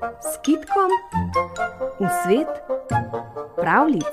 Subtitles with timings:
[0.00, 0.90] s kitkom
[2.00, 2.48] v svet
[3.56, 4.04] pravlic.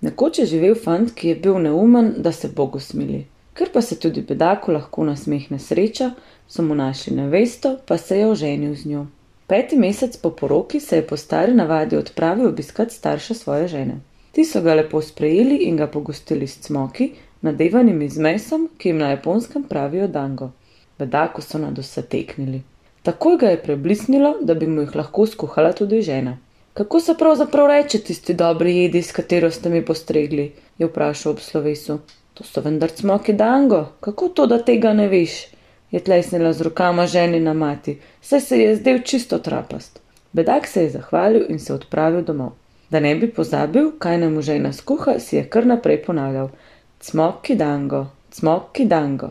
[0.00, 3.24] Nekoč je živel fant, ki je bil neumen, da se Bogu smili.
[3.54, 6.10] Ker pa se tudi bedaku lahko nasmehne sreča,
[6.48, 9.06] so mu našli nevesto, pa se je oženil z njo.
[9.46, 14.00] Peti mesec po poroki se je po stari navadi odpravil obiskat starša svoje žene.
[14.34, 18.98] Ti so ga lepo sprejeli in ga pogostili s cmoki, nadevanimi z mesom, ki jim
[18.98, 20.50] na japonskem pravijo dango.
[20.98, 22.62] Bedaku so nad vse teknili.
[23.02, 26.38] Takoj ga je preblisnilo, da bi mu jih lahko skuhala tudi žena.
[26.74, 30.52] Kako se pravzaprav reče tisti dobri jedi, s katero ste mi postregli?
[30.78, 31.98] je vprašal ob slovesu.
[32.34, 35.36] To so vendar cmoki dango, kako to, da tega ne veš?
[35.90, 40.00] je tlesnila z rokama ženina mati, saj se je zdel čisto trapast.
[40.32, 42.50] Bedak se je zahvalil in se odpravil domov.
[42.90, 46.48] Da ne bi pozabil, kaj nam žena skuha, si je kar naprej ponavljal:
[47.00, 49.30] Cmoki dango, cmoki dango.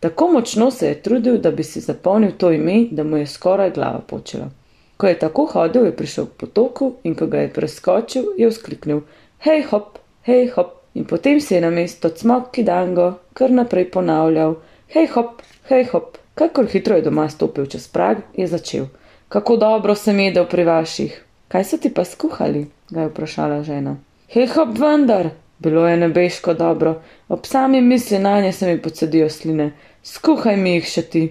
[0.00, 3.70] Tako močno se je trudil, da bi si zapomnil to ime, da mu je skoraj
[3.70, 4.50] glava počela.
[4.96, 9.00] Ko je tako hodil, je prišel k potoku in ko ga je preskočil, je vzkliknil:
[9.44, 10.76] Hej hop, hej hop.
[10.94, 14.56] In potem si je na mesto cmoki dango kar naprej ponavljal:
[14.88, 16.16] Hej hop, hej hop.
[16.34, 18.86] Kakor hitro je doma stopil čez prag, je začel:
[19.28, 21.24] Kako dobro sem jedel pri vaših.
[21.50, 22.68] Kaj so ti pa skuhali?
[22.90, 23.96] ga je vprašala žena.
[24.28, 29.30] Hej hop, vendar, bilo je nebeško dobro, ob sami misli na nje se mi podsedijo
[29.30, 29.72] sline.
[30.02, 31.22] Skuhaj mi jih še ti.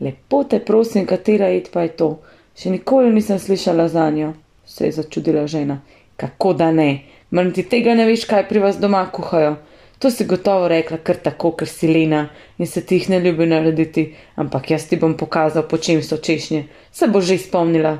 [0.00, 2.08] Lepo te prosim, katera jed pa je to?
[2.56, 4.32] Še nikoli nisem slišala za njo,
[4.64, 5.80] se je začudila žena.
[6.16, 6.90] Kako da ne?
[7.30, 9.56] Mar ti tega ne veš, kaj pri vas doma kuhajo?
[9.98, 13.46] To si gotovo rekla kar tako, ker si lena in se ti jih ne ljubi
[13.46, 17.98] narediti, ampak jaz ti bom pokazal, po čem so češnje, se bo že spomnila.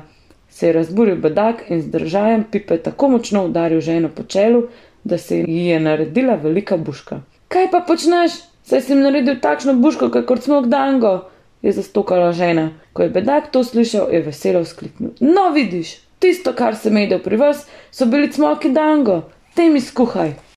[0.59, 4.65] Se je razburil bedak in z držajem pipe tako močno udaril ženo po čelu,
[5.03, 7.21] da se ji je naredila velika buška.
[7.47, 8.35] Kaj pa počneš?
[8.67, 11.29] Saj sem naredil takšno buško, kakor smog dango,
[11.61, 12.73] je zastokala žena.
[12.93, 15.15] Ko je bedak to slišal, je veselo vzkliknil.
[15.19, 19.21] No, vidiš, tisto, kar sem jedel pri vas, so bili cmoki dango,
[19.55, 20.33] te mi skuhaj.